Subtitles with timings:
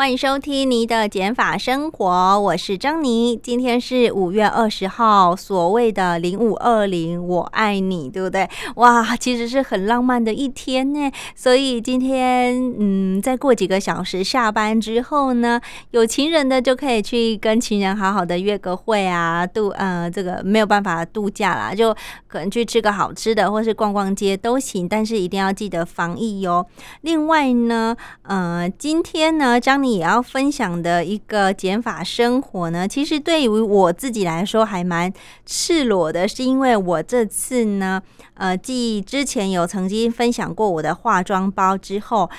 [0.00, 3.36] 欢迎收听你的减法生活，我是张妮。
[3.36, 8.48] 今天是五月二十号，所谓的零五二零，我爱你，对不对？
[8.76, 11.10] 哇，其实是很浪漫的一天呢。
[11.36, 21.94] 所以今天，嗯，再过几个小时下班之后呢，有情人的就可以去跟情人好好的约个会啊，度呃这个没有办法度假啦，就
[22.26, 26.66] 可能去吃个好吃的，或是逛逛街都行，但是一定要记得防疫哟。
[27.02, 29.89] 另外呢，呃，今天呢，张妮。
[29.94, 35.12] 也要分享的一个减法生活呢，其实对于我自己来说还蛮
[35.44, 38.02] 赤裸的，是因为我这次呢，
[38.34, 42.30] 呃，继之前有曾经分享过我的化妆包之后，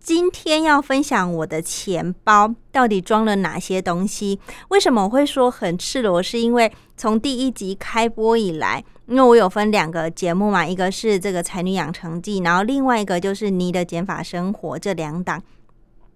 [0.00, 4.38] 今天要分享我的钱包到底装了哪些东西。
[4.68, 6.22] 为什么我会说很赤裸？
[6.22, 15.42] 是因为从第一集开播以来，因为我有分两个节目嘛，一个是这个才女养成记，然后另外一个就是你的减法生活这两档。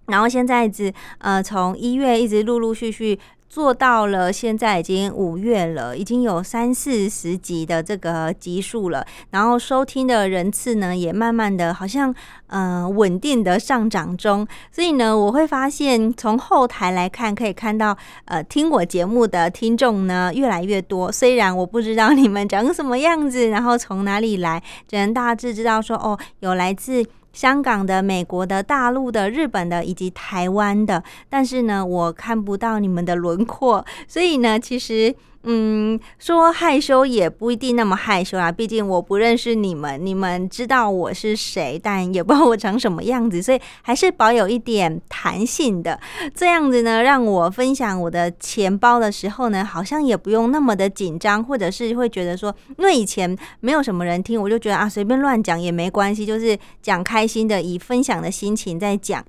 [0.09, 9.03] 然后现在子呃，从一月一直陆陆续续做到了，现在已经五月了，已经有三四十集的这个集数了。
[9.31, 12.13] 然后收听的人次呢，也慢慢的好像
[12.45, 14.47] 呃稳定的上涨中。
[14.71, 21.11] 所以呢，我会发现从后台来看，可以看到呃听我节目的听众呢越来越多。
[21.11, 27.03] 虽然我不知道你们长什么样子，然后从哪里来，只能大致知道说哦，有来自。
[27.33, 35.15] 香港的、美国的、大陆的、日本的以及台湾的，但是呢，我看不到你们的轮廓，所以呢，其实。
[35.43, 45.97] 嗯，说害羞也不一定那么害羞啊，毕竟我不认识你们，你们知道我是谁，但也不知道我长什么样子，所以还是保有一点弹性的。
[46.35, 59.23] 这样子呢，让我分享我的钱包的时候呢，好像也不用那么的紧张，或者是会觉得说，因为以前没有什么人听，我就觉得啊，随便乱讲也没关系，就是讲开心的，以分享的心情在讲。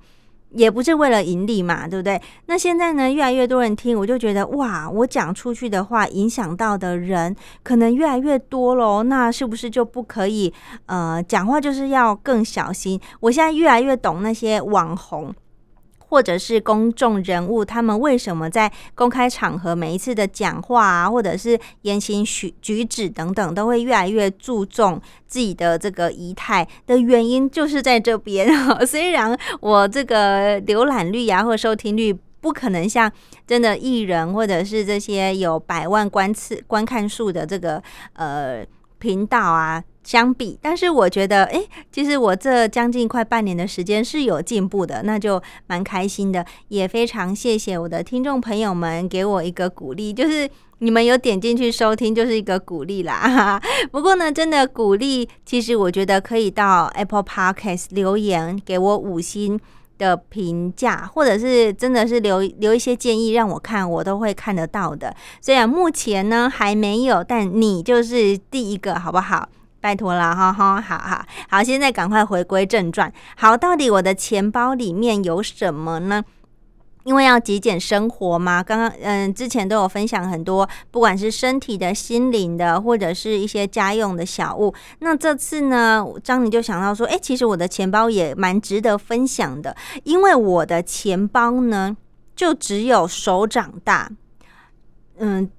[0.53, 2.21] 也不是为了盈利嘛，对不对？
[2.47, 9.03] 那现在呢，越来越多人听，我就觉得哇，我讲出去的话，影响到的人可能越来越多喽。
[9.03, 10.53] 那是不是就不可以？
[10.87, 12.99] 呃，讲话就是要更小心。
[13.21, 15.33] 我现在越来越懂那些网红。
[16.11, 28.51] 或者是公众人物，他们为什么在公开场合每一次的讲话啊，或者是言行举举止等等，都会越来越注重自己的这个仪态的原因，就是在这边。
[28.85, 33.09] 虽然我这个浏览率啊，或收听率不可能像
[33.47, 37.81] 真的艺人，或者是这些有百万观次观看数的这个
[38.15, 38.65] 呃
[38.99, 39.81] 频道啊。
[40.03, 53.61] 相比，但是我觉得，哎，其实我这将近快半年的时间是有进步的，那就蛮开心的，也非常谢谢我的听众朋友们给我一个鼓励，就是你们有点进去收听，就是一个鼓励啦。
[53.91, 59.59] 不过呢，真的鼓励，其实我觉得可以到 Apple Podcast 留言给我五星
[59.99, 65.15] 的评价，或者是真的是留留一些建议让我看，我都会看得到的。
[65.39, 69.47] 虽然目前呢还没有，但你就是第一个，好不好？
[69.81, 73.11] 拜托了，哈哈，好好好，现在赶快回归正传。
[73.35, 76.23] 好，到底我的钱包里面有什么呢？
[77.03, 84.71] 因为要极简生活嘛，刚刚嗯，之前都有分享很多，不管是身体的、心灵的，或者是一些家用的小物。
[84.99, 91.97] 那这次呢，张妮就想到说，哎，其实我的钱包也蛮值得分享的，因为我的钱包呢，
[92.35, 94.07] 就只有手掌大，
[95.17, 95.49] 嗯，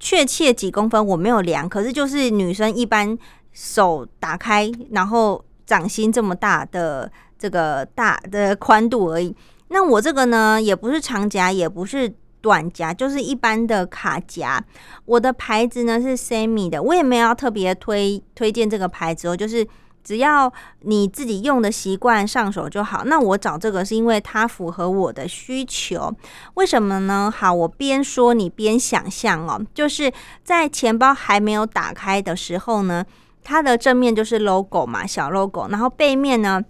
[0.00, 3.18] 确切几公分我没有量，可是就是女生一般。
[3.58, 9.34] 手打开，然后掌心这么大的这个大的宽度而已。
[9.68, 14.62] 那我这个呢，也不是长夹，也不是短夹，就是一般的卡夹。
[15.06, 19.66] 我的牌子呢是 Semi 的，我也没有特别推推荐这个牌子哦，就是
[20.04, 23.04] 只要你自己用的习惯上手就好。
[23.06, 26.14] 那我找这个是因为它符合我的需求。
[26.54, 27.32] 为什么呢？
[27.34, 30.12] 好，我边说你边想象哦，就是
[30.44, 33.02] 在钱包还没有打开的时候呢。
[33.48, 36.60] 它的正面就是 logo 嘛，小 logo，然后背面呢，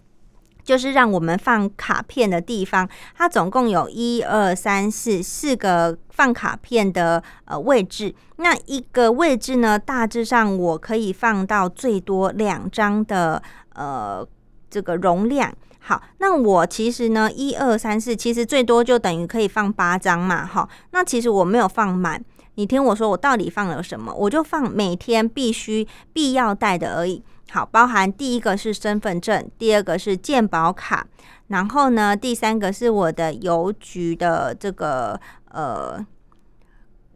[0.63, 2.87] 就是让我们放卡片的地方。
[3.15, 8.15] 它总共有一二三四四个放卡片的呃位置。
[8.37, 14.27] 那一个位置呢，大致上我可以放到最多两张的呃
[14.69, 15.51] 这个容量。
[15.79, 20.69] 好，那我其实呢，一二三四，其实最多就等于可以放八张嘛，哈。
[20.91, 22.23] 那其实我没有放满，
[22.57, 24.13] 你听我说，我到底放了什么？
[24.13, 27.23] 我就放每天必须必要带的而已。
[27.51, 31.07] 好，包含第一个是身份证，第二个是健保卡，
[31.47, 35.19] 然后呢，第三个是我的邮局的这个
[35.53, 36.05] 呃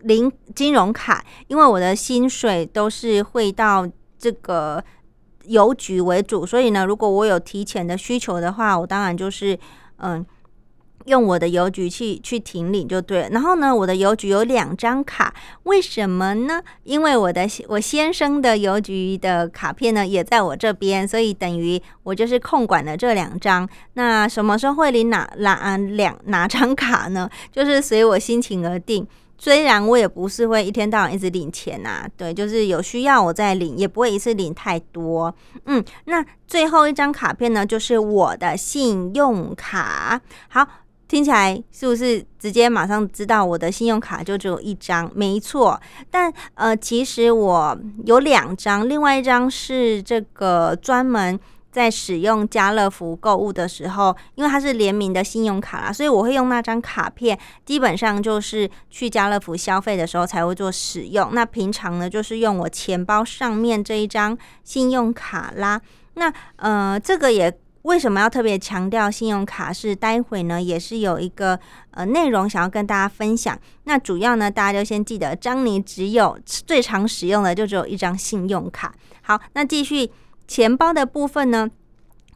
[0.01, 3.87] 零金融卡，因为我的薪水都是汇到
[4.19, 4.83] 这个。
[5.45, 9.59] 邮局为主，所以呢，如果我有提前的需求的话，我当然就是
[9.97, 10.25] 嗯，
[11.07, 13.29] 用我的邮局去去停领就对了。
[13.31, 16.63] 然后呢，我的邮局有两张卡，为什么呢？
[16.85, 23.69] 因为我的我先生的邮局的卡片呢也在我这边，所以等于我就是控管了这两张。
[23.95, 27.29] 那什么时候会领哪哪两哪张卡呢？
[27.51, 29.07] 就是随我心情而定。
[29.43, 35.35] 虽然我也不是会一天到晚一直领钱呐，对，就是有需要我再领，也不会一次领太多。
[35.65, 40.21] 嗯，那最后一张卡片呢，就是我的信用卡。
[40.49, 40.67] 好，
[41.11, 45.11] 听起来是不是直接马上知道我的信用卡就只有一张？
[45.13, 47.77] 没错，但呃，其实我
[48.07, 51.39] 有两张，另外一张是这个专门。
[51.73, 57.39] 在使用家乐福购物的时候，因为它是联名的信用卡啦，所以我会用那张卡片。
[57.65, 61.31] 基本上就是去家乐福消费的时候才会做使用。
[61.33, 65.81] 那平常呢，就是用我钱包上面这一张信用卡啦。
[66.15, 69.73] 那呃，这个也为什么要特别强调信用卡？
[69.73, 71.59] 是待会呢，也是有一个
[71.93, 73.59] 呃内容想要跟大家分享。
[73.85, 78.95] 那主要呢，大家就先记得，张妮只有最常使用的就只有一张信用卡。
[79.23, 80.11] 好，那继续。
[80.51, 81.71] 钱包的部分呢，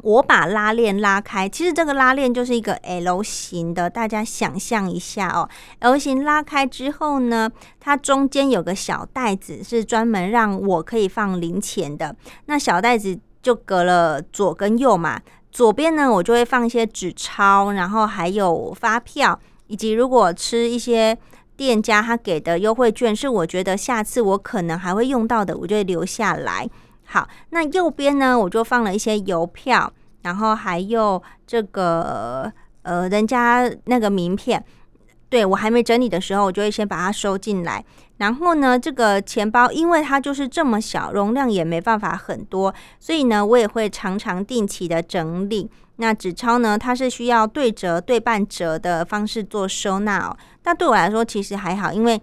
[0.03, 5.51] 我把拉链拉开，其实这个拉链就是一个 L 型的，大家想象一下哦。
[5.81, 7.51] L 型拉开之后呢，
[7.81, 12.15] 它中间有个小袋子，是专门让我可以放零钱的。
[12.47, 15.21] 那小袋子就隔了左跟右嘛，
[15.53, 21.17] 左边呢我就会放一些纸钞，然后还有发票，以及如果吃一些
[21.55, 26.67] 店家他给的优惠券，是我觉得下次我可能还会用到的，我就会留下来。
[27.05, 29.93] 好，那右边呢，我就放了一些邮票，
[30.23, 32.51] 然后还有这个
[32.81, 34.65] 呃，人家那个名片。
[35.29, 37.85] 对我还没整理的时候，我就会先把它收进来。
[38.19, 45.71] 然后呢，这个钱包因为它就是这么小，容量也没办法很多，所以呢，我也会常常定期的整理。
[45.97, 50.37] 那纸钞呢，它是需要对折、对半折的方式做收纳哦。
[50.65, 52.21] 那对我来说，其实还好，因为。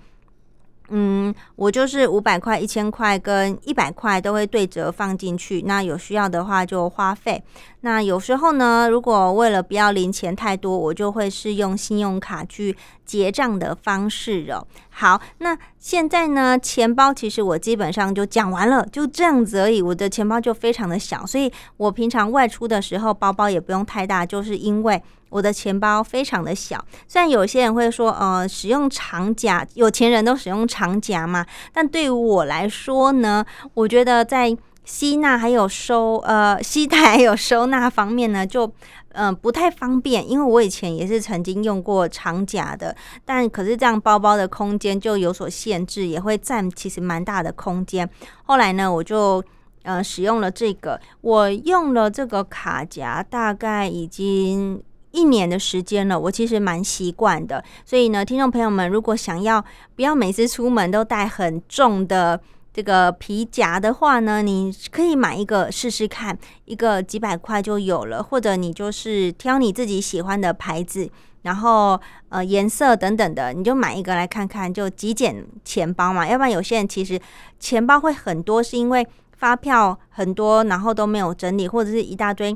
[0.92, 5.62] 嗯，我就是五百块、一千块跟一百块都会对折放进去。
[5.64, 7.42] 那有需要的话就花费。
[7.82, 14.68] 那有时候呢，如果为了不要零钱太多，我就会是用信用卡去结账的方式哦。
[14.90, 19.82] 好，那现在呢，钱包其实我基本上就讲完了，就这样子而已。
[19.82, 25.02] 我的钱包就非常的小，所以我平常外出的时候，包包也不用太大，就是因为
[25.32, 26.86] 我的钱包非常的小。
[27.08, 31.44] 虽然有些人会说，呃，使用长夹，有钱人都使用长夹嘛，
[31.74, 33.44] 但对于我来说呢，
[33.74, 38.70] 我觉得在吸纳还有收呃吸带还有收纳方面呢，就
[39.14, 48.10] 嗯不太方便，因为我以前也是曾经用过长夹的，但可是这样包包的空间就有所限制，也会占其实蛮大的空间。
[48.44, 49.42] 后来呢，我就
[49.84, 57.64] 呃使用了这个，我用了这个卡夹大概已经一年的时间了，我其实蛮习惯的。
[57.86, 59.64] 所以呢，听众朋友们如果想要
[59.96, 62.42] 不要每次出门都带很重的。
[62.74, 71.10] 这个皮夹的话呢，你可以买一个试试看，一个几百块就有了，或者你就是挑你自己喜欢的牌子，
[71.42, 72.00] 然后
[72.30, 76.26] 呃颜色等等的，你就买一个来看看，就极简钱包嘛。
[76.26, 77.20] 要不然有些人其实
[77.60, 82.56] 钱包会很多，是因为发票很多，然后都没有整理，或者是一大堆。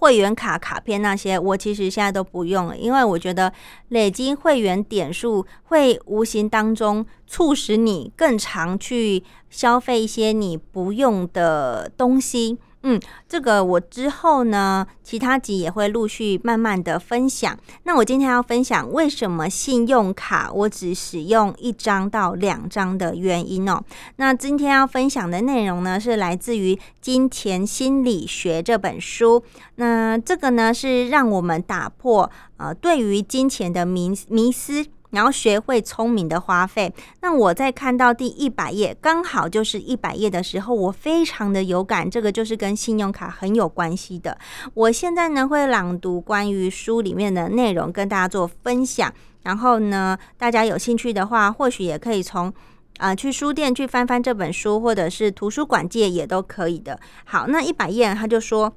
[0.00, 3.52] 会员卡卡片那些，我其实现在都不用了，因为我觉得
[3.88, 12.56] 累积会员点数会无形当中促使你更常去消费一些你不用的东西。
[12.82, 17.54] 嗯，这个我之后呢，其他集也会陆续慢慢的分享。
[17.82, 23.82] 那我今天要分享为什么信用卡我只使用一张到两张的原因哦。
[24.16, 29.42] 那今天要分享的内容呢，是来自于《金钱心理学》这本书。
[29.74, 34.86] 那这个呢，是让我们打破呃对于金钱的迷迷思。
[35.10, 36.92] 然后学会聪明的花费。
[37.20, 42.08] 那我在看到第一百页，刚好就是一百页的时候，我非常的有感。
[42.10, 44.38] 这个就是跟信用卡很有关系的。
[44.74, 49.12] 我现在呢会朗读关于书里面的内容，跟大家做分享。
[49.42, 52.52] 然后呢，大家有兴趣的话，或许也可以从
[52.98, 57.00] 啊去书店去翻翻这本书，或者是图书馆借也都可以的。
[57.24, 58.72] 好，那一百页他就说。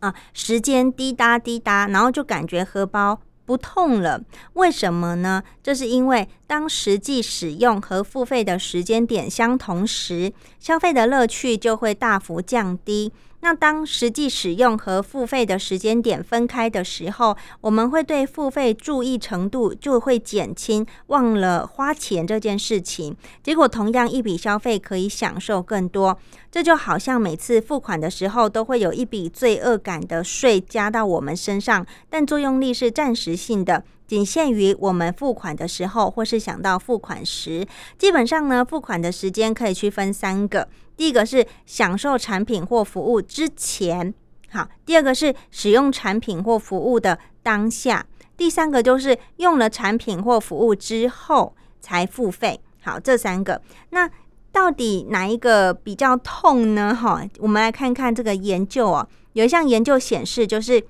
[0.00, 4.20] 啊，时间滴答滴答，然后就感觉荷包不痛了。
[4.52, 5.42] 为什么呢？
[5.62, 13.10] 这是因为当实际使用和付费的时间点相同时，消费的乐趣就会大幅降低。
[13.40, 23.16] 那当实际使用和付费的时间点分开的时候，我们会对付费注意程度就会减轻，忘了花钱这件事情。
[23.42, 26.18] 结果同样一笔消费可以享受更多，
[26.50, 33.84] 这就好像每次付款的时候都会有一笔罪恶感的税加到我们身上，但作用力是暂时性的。
[34.08, 37.64] 仅限于我们付款的时候，或是想到付款时。
[37.98, 44.14] 基本上呢，付款的时间可以区分三个：第一个是享受产品或服务之前，
[44.50, 48.00] 好；第二个是使用产品或服务的当下；
[48.34, 52.58] 第三个就是用了产品或服务之后才付费。
[52.80, 53.60] 好，这三个，
[53.90, 54.08] 那
[54.50, 56.94] 到底哪一个比较痛呢？
[56.94, 59.06] 哈，我们来看看这个研究哦。
[59.34, 60.82] 有一项研究显示，就是。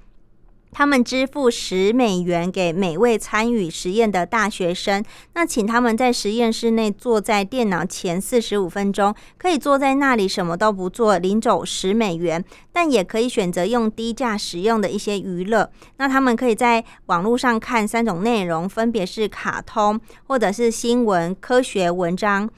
[0.71, 15.71] 他们支付十美元给每位参与实验的大学生，那请他们在实验室内坐在电脑前四十五分钟，可以坐在那里什么都不做，领走十美元，但也可以选择用低价使用的一些娱乐。
[15.97, 22.49] 那他们可以在网络上看三种内容，分别是卡通或者是新闻、科学文章。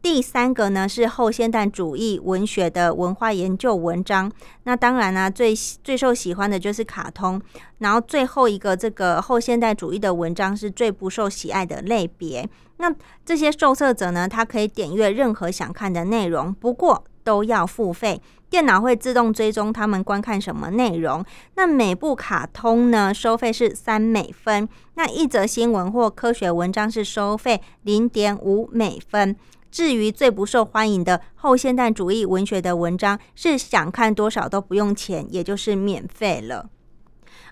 [0.00, 4.30] 第三个呢是后现代主义文学的文化研究文章，
[4.62, 7.40] 那当然呢最最受喜欢的就是卡通，
[7.78, 12.48] 然后最后一个这个后现代主义的文章是最不受喜爱的类别。
[12.78, 12.94] 那
[13.26, 18.22] 这些受测者呢，他可以点阅任何想看的内容，不过都要付费。
[18.48, 21.22] 电脑会自动追踪他们观看什么内容。
[21.56, 29.36] 那每部卡通呢收费是三美分，那一则新闻或科学文章是收费零点五美分。
[29.70, 36.70] 至于最不受欢迎的后现代主义文学的文章，是想看多少都不用钱，也就是免费了。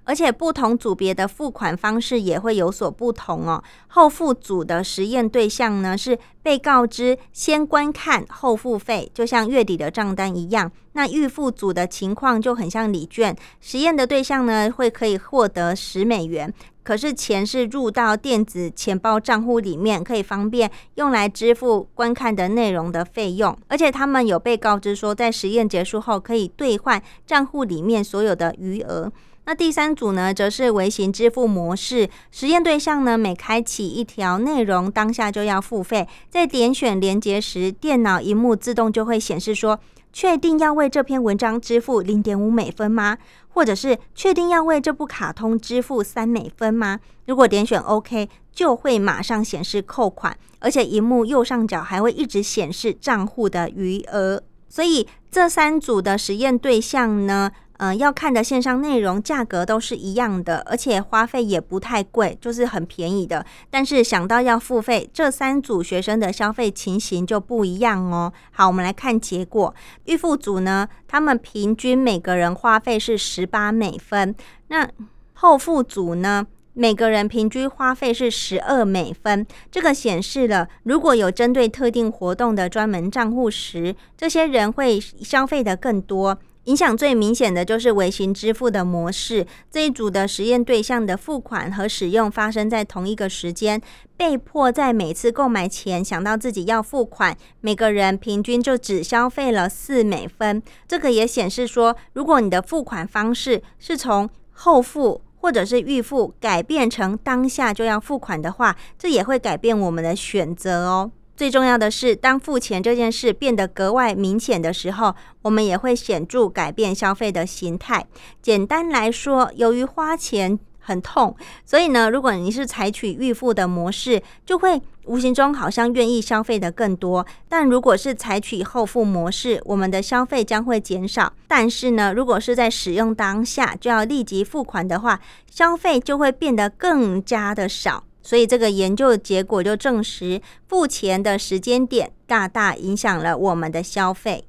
[0.04, 3.62] 而且不同组别的付款方式也会有所不同哦。
[3.88, 10.70] 后付组的实验对象呢是被告知先观看后付费，就像月底的账单一样。
[10.92, 16.54] 那预付组的情况就很像礼券，实验的对象呢会可以获得十美元，
[16.86, 23.58] 可是钱是入到电子钱包账户里面，可以方便用来支付观看的内容的费用。
[23.66, 29.10] 而且他们有被告知说，在实验结束后可以兑换账户里面所有的余额。
[29.46, 32.08] 那第三组呢，则是微型支付模式。
[32.30, 36.06] 实验对象呢，每开启一条内容，当下就要付费。
[36.30, 39.80] 在点选连接时，电脑荧幕自动就会显示说
[40.12, 43.18] ：“确定要为这篇文章支付零点五美分吗？”
[43.56, 54.42] 或者是“确定要为这部卡通支付三美分吗？”如果点选 OK，就会马上显示扣款，而且荧幕右上角还会一直显示账户的余额。
[54.68, 57.50] 所以这三组的实验对象呢？
[57.78, 63.44] 嗯，要看的线上内容价格都是一样的，而且花费也不太贵，就是很便宜的。
[63.70, 68.32] 但是想到要付费，这三组学生的消费情形就不一样哦。
[68.50, 69.74] 好，我们来看结果。
[70.04, 74.34] 预付组呢，他们平均每个人花费是十八美分。
[74.68, 74.88] 那
[75.34, 79.46] 后付组呢，每个人平均花费是十二美分。
[79.70, 86.38] 这个显示了，如果有针对特定活动的专门账户时，这些人会消费的更多。
[86.66, 93.80] 影响最明显的就是微型支付的模式，这一组的实验对象的付款和使用发生在同一个时间，
[94.16, 100.60] 被迫在每次购买前想到自己要付款，每个人平均就只消费了四美分。
[100.88, 111.12] 这个也显示说，如果你的付款方式是从后付或者是预付改变成当下就要付款的话，这也会改变我们的选择哦。
[111.36, 118.06] 最重要的是，当付钱这件事变得格外明显的时候，我们也会显著改变消费的形态。
[118.40, 127.26] 简单来说，由于花钱很痛，所以呢，如果你是采取预付的模式，就会无形中好像愿意消费的更多。
[127.50, 131.30] 但如果是采取后付模式，我们的消费将会减少。
[131.46, 138.04] 但是呢，如果是在使用当下就要立即付款的话，消费就会变得更加的少。
[138.26, 144.44] 所以这个研究结果就证实，付钱的时间点大大影响了我们的消费。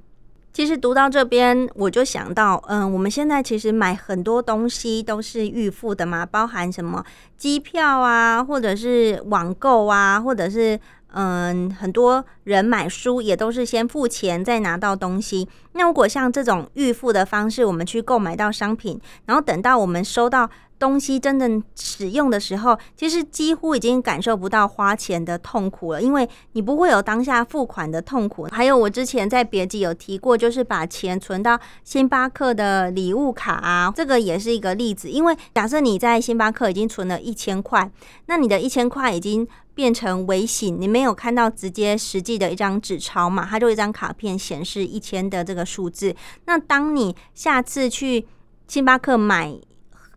[0.51, 7.05] 其实读到这边，我就想到，嗯，我们现在其实买很多东西都是预付的嘛，包含什么
[7.38, 10.79] 机票啊，或者是网购啊，或者是
[11.13, 15.47] 嗯，很多人买书也都是先付钱再拿到东西。
[15.73, 28.47] 那如果像这种预付的方式，我们去购买到商品，然后等到我们收到东西真正使用的时候，其实几乎已经感受不到花钱的痛苦了，因为你不会有当下付款的痛苦。
[28.51, 35.09] 还有我之前在别集有提过，就是把钱存到星巴克的礼物卡啊，这个也是一个例子。
[35.09, 37.89] 因为假设你在星巴克已经存了一千块，
[38.25, 39.47] 那你的一千块已经。
[39.77, 43.46] 变成微信，你没有看到直接实际的一张纸钞嘛？
[43.48, 46.15] 它就一张卡片显示一千的这个数字。
[46.46, 48.25] 那当你下次去
[48.67, 49.55] 星巴克买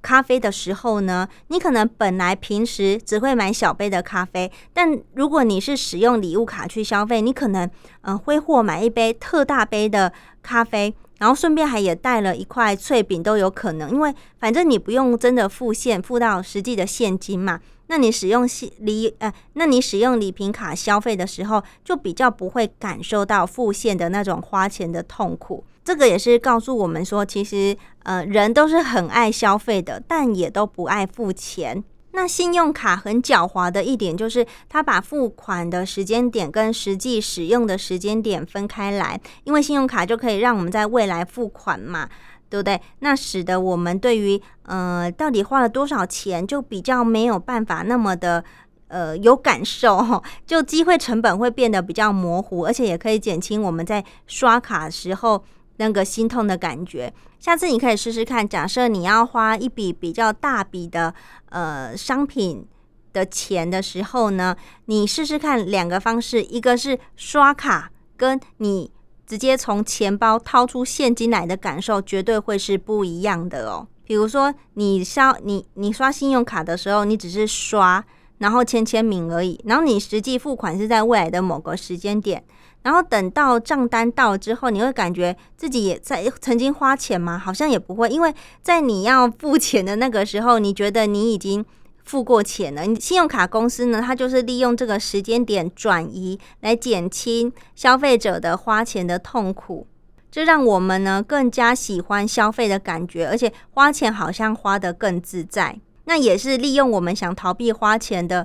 [0.01, 7.69] 咖啡的时候呢，你可能本来平时只会买小杯的咖啡，但如果你是使用礼物卡去消费，你可能
[8.01, 10.11] 嗯挥霍买一杯特大杯的
[10.43, 17.61] 咖啡，然后顺便还也带了一块脆饼都有可能，因为反正你不用真的付现付到实际的现金嘛。
[17.91, 25.65] 那你使用礼呃，那你使用礼品卡消费的时候，就比较不会感受到付现的那种花钱的痛苦。
[25.85, 31.83] 这个也是告诉我们说，其实呃，人都是很爱消费的，但也都不爱付钱。
[32.13, 42.09] 那信用卡很狡猾的一点就是，它把付款的时间点跟实际使用的时间点分开来，因为信用卡就可以让我们在未来付款嘛。
[42.51, 42.79] 对不对？
[42.99, 48.45] 那使得我们对于呃到底花了多少钱，就比较没有办法那么的
[48.89, 55.45] 呃有感受，就机会成本会变得比较模糊，而且也可以减轻我们在刷卡时候
[55.77, 57.15] 那个心痛的感觉。
[57.39, 61.15] 下次你可以试试看，假设你要花一笔比较大笔的
[61.51, 62.67] 呃商品
[63.13, 68.91] 的钱的时候呢，你试试看两个方式，一个是刷卡，跟你。
[69.31, 73.87] 直接从钱包掏出现金来的感受，绝对会是不一样的哦。
[74.03, 78.05] 比如说，你刷你你刷信用卡的时候，你只是刷，
[78.39, 79.61] 然后签签名而已。
[79.67, 82.43] 然后你实际付款是在未来的某个时间点，
[82.83, 87.39] 然后等到账单到之后，你会感觉自己也在曾经花钱吗？
[87.39, 91.65] 好像也不会，因为在你要付钱的那个时候，你觉得你已经。
[92.11, 99.87] 付过钱了，信用卡公司呢，它就是利用这个时间点转移来减轻消费者的花钱的痛苦，
[100.29, 105.79] 这让我们呢更加喜欢消费的感觉，而且花钱好像花得更自在。
[106.07, 108.45] 那也是利用我们想逃避花钱的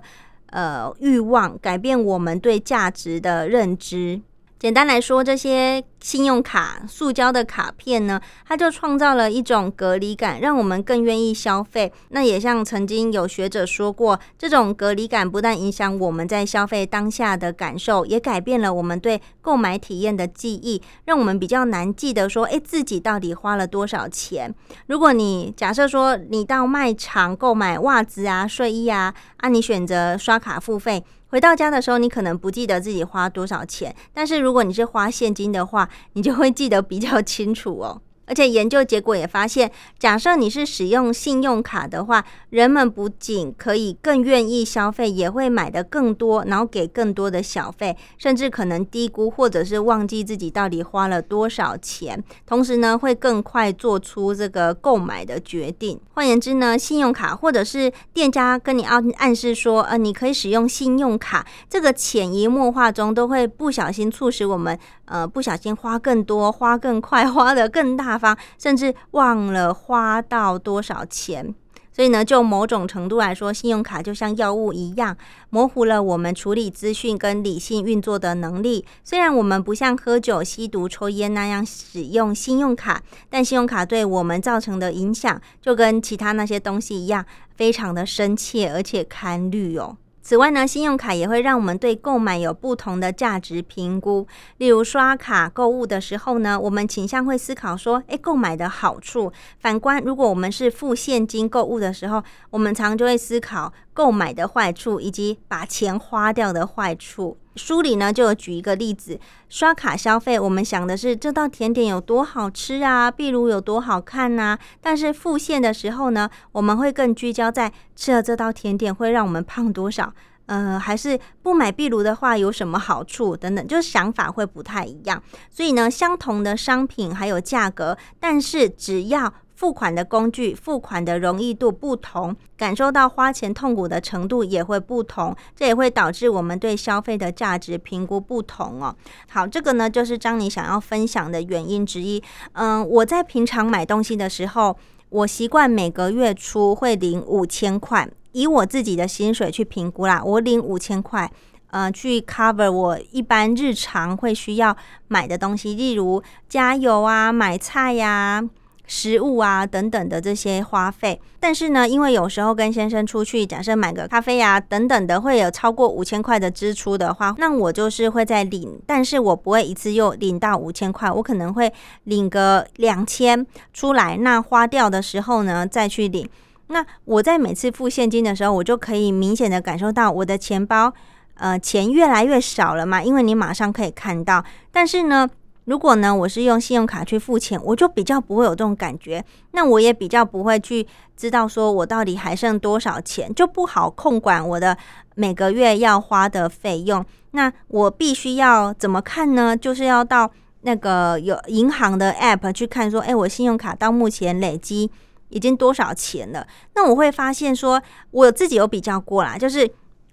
[0.51, 4.21] 呃欲望，改变我们对价值的认知。
[4.57, 5.83] 简单来说，这些。
[6.05, 11.91] 信用卡、塑胶的卡片呢，它就创造了一种隔离感，让我们更愿意消费。
[12.09, 24.53] 那也像曾经有学者说过，这种隔离感不但影响我们在消费当下的感受，也改变了我们对购买体验的记忆，让我们比较难记得说，诶，自己到底花了多少钱。
[24.85, 31.03] 如果你假设说你到卖场购买袜子啊、睡衣啊，啊，你选择刷卡付费，
[31.35, 38.01] 回到家的时候，你可能不记得自己花多少钱，但是如果你是花现金的话，你就会记得比较清楚哦。
[38.25, 52.23] 而且研究结果也发现，假设你是使用信用卡的话，人们不仅可以更愿意消费，也会买的更多，然后给更多的小费，甚至可能低估或者是忘记自己到底花了多少钱。
[52.45, 55.99] 同时呢，会更快做出这个购买的决定。
[56.13, 68.17] 换言之呢，信用卡或者是店家跟你暗暗示说，呃，你可以使用信用卡，这个潜移默化中都会不小心促使我们，呃，不小心花更多、花更快、 花的更大。
[68.17, 71.53] 方甚至忘了花到多少钱，
[71.91, 75.15] 所以呢，就某种程度来说，信用卡就像药物一样，
[75.49, 78.85] 模糊了我们处理资讯跟理性运作的能力。
[79.03, 89.97] 虽然我们不像喝酒、吸毒、抽烟那样使用信用卡，但信用卡对我们造成的影响，就跟其他那些东西一样，非常的深切而且堪虑哦。
[90.25, 94.25] 此外呢，信用卡也会让我们对购买有不同的价值评估。
[94.57, 99.31] 例如刷卡购物的时候呢，我们倾向会思考说，诶，购买的好处。
[99.59, 107.37] 反观，如果我们是付现金购物的时候，我们常就会思考购买的坏处以及把钱花掉的坏处。
[107.55, 114.59] 书里呢就有举一个例子，刷卡消费，我们想的是这道甜点有多好吃啊，壁炉有多好看呐。
[114.81, 120.13] 但是付现的时候呢，我们会更聚焦在吃了这道甜点会让我们胖多少，
[120.47, 125.23] 呃，还是不买壁炉的话有什么好处等等，就是想法会不太一样。
[125.49, 138.95] 所以呢，相同的商品还有价格，但是只要付款的工具、付款的容易度不同，感受到花钱痛苦的程度也会不同，这也会导致我们对消费的价值评估不同哦。
[139.29, 142.21] 好，这个呢就是张你想要分享的原因之一。
[142.53, 144.77] 嗯，我在平常买东西的时候，
[145.09, 151.31] 我习惯每个月初会领五千块，以我自己的薪水去评估啦，我领五千块。
[151.71, 154.77] 呃去 cover 我一般日常会需要
[155.09, 158.41] 买的东西，例如加油啊、买菜呀。
[158.87, 171.71] 食物啊等等的这些花费，但是呢，因为有时候跟先生出去，假设买个咖啡呀等等的，会有超过五千块的支出的话，那我就是会在领，但是我不会一次又领到五千块，我可能会
[172.03, 176.29] 领个两千出来，那花掉的时候呢再去领。
[176.67, 180.93] 那我在每次付现金的时候，我就可以明显的感受到我的钱包，
[181.35, 185.29] 呃，钱越来越少了嘛，因为你马上可以看到，但是呢。
[185.65, 189.23] 如果呢，我是用信用卡去付钱，我就比较不会有这种感觉。
[189.51, 190.85] 那我也比较不会去
[191.17, 194.77] 知道说我到底还剩多少钱，就不好控管我的
[195.15, 197.03] 每个月要花的费用。
[197.31, 199.57] 那我必须要怎么看呢？
[199.57, 200.29] 就是要到
[200.61, 204.89] 那个有银行的 App 去看，说，哎，我信用卡到目前累积
[205.29, 206.45] 已经多少钱了？
[206.75, 209.69] 那我会发现说，我自己有比较过啦，就是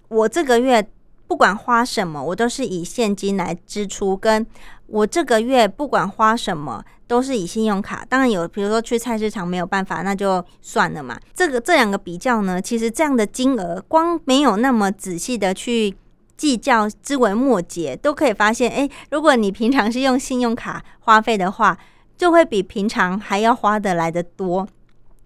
[0.09, 0.85] 我这个月
[1.33, 4.45] 不管花什么，我都是以现金来支出跟。
[4.85, 8.05] 我这个月不管花什么，都是以信用卡。
[8.07, 11.19] 当然有，比如说去菜市场没有办法，那就算了嘛。
[11.33, 15.95] 这个这两个比较呢，其实这样的金额，光没有那么仔细的去
[16.37, 21.75] 计较枝微末节，都可以发现，诶，如果你平常是用信用卡花费的话，
[22.15, 24.67] 就会比平常还要花的来的多。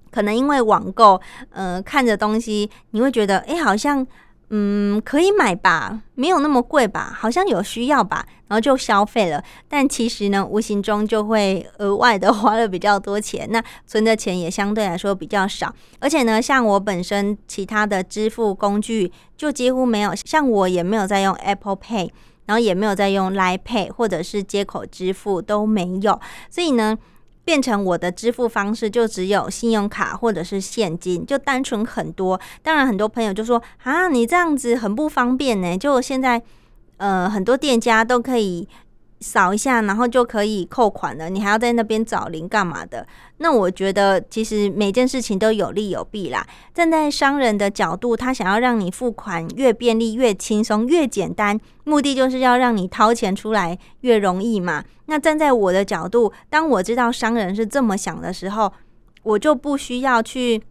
[0.09, 4.07] 可能因为网购，呃，看着东西，你会觉得，诶，好像。
[4.49, 9.43] 嗯，可以买吧，没有那么贵吧，好像有需要吧，然后就消费了。
[9.67, 15.73] 但其实呢，无形中就会额外的 花了比较多钱，那存的钱也相对来说比较少。
[15.99, 22.09] 而且呢，像我本身其他的支付工具就几乎没有，像我也没有在用 Apple Pay，
[22.45, 26.97] 然后也没有在用 Line Pay 或者是接口支付都没有，所以呢。
[27.47, 32.37] 变成我的支付方式就只有信用卡或者是现金，就单纯很多。
[32.61, 35.77] 当然，很多朋友就说啊，你这样子很不方便呢。
[35.77, 36.41] 就现在，
[36.97, 38.67] 呃，很多店家都可以
[39.19, 41.29] 扫一下，然后就可以扣款了。
[41.29, 43.05] 你还要在那边找零干嘛的？
[43.37, 46.45] 那我觉得其实每件事情都有利有弊啦。
[46.73, 54.83] 站在商人的角度，他想要让你付款越便利、越轻松、越简单，目的就是要让你掏钱出来越容易嘛。
[55.07, 58.71] 那站在我的角度，当我知道商人是这么想的时候，
[59.23, 60.61] 我就不需要去，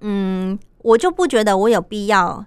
[0.00, 2.44] 嗯，我就不觉得我有必要。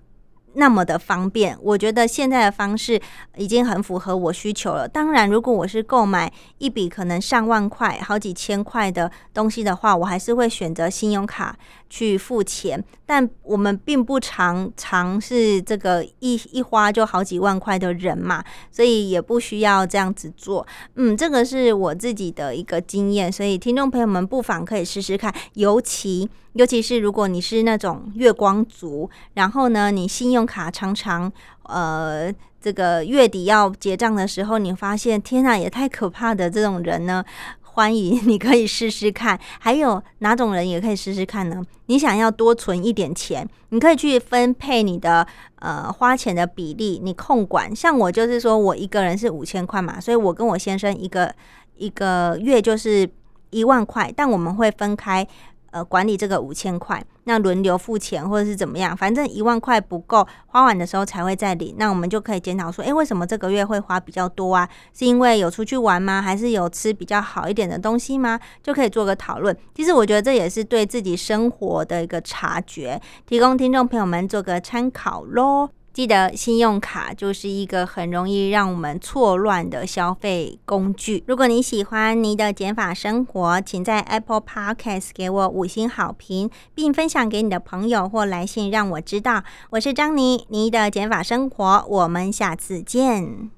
[0.55, 3.01] 那么的方便，我觉得现在的方式
[3.37, 4.87] 已经很符合我需求了。
[4.87, 11.57] 当然，如果我是购买一笔可能上万块、好几千块的东西的话，我还是会选择信用卡
[11.93, 12.84] 去付钱。
[13.06, 20.65] 但我们并不常常是这个一一花就好几万块的人嘛，所以也不需要这样子做。
[20.95, 26.27] 嗯，这个是我自己的一个经验，所以听众朋友们不妨可以试试看，尤其。
[26.53, 31.32] 尤其是如果你是那种月光族，然后呢，你信用卡常常
[31.63, 37.25] 呃，这个月底要结账的时候，你发现天呐，也太可怕的这种人呢，
[37.73, 39.39] 欢迎你可以试试看。
[39.59, 41.62] 还有哪种人也可以试试看呢？
[41.88, 45.25] 你想要多存一点钱，你可以去分配你的
[45.59, 47.75] 呃花钱的比例，你控管。
[47.75, 51.33] 像我就是说我一个人是五千块嘛，所以我跟我先生一个
[51.77, 53.09] 一个月就是
[53.49, 55.27] 一万块，但我们会分开。
[55.73, 61.73] 呃，管理这个五千块，那轮流付钱或者是怎么样，反正一万块不够，花完的时候才会再领。
[61.79, 64.69] 那我们就可以检讨说，诶，为什么这个月会花比较多啊？
[64.93, 66.21] 是因为有出去玩吗？
[66.21, 68.39] 还是有吃比较好一点的东西吗？
[68.62, 69.57] 就可以做个讨论。
[69.73, 75.69] 其实我觉得这也是对自己生活的一个察觉，提供听众朋友们做个参考喽。
[75.93, 81.23] 记得信用卡就是一个很容易让我们错乱的消费工具。
[81.27, 89.43] 如果你喜欢你的减法生活，请在 Apple Podcast 给我五星好评，并分享给你的朋友或来信让我知道。
[89.69, 93.51] 我是张妮，你的减法生活，我们下次见。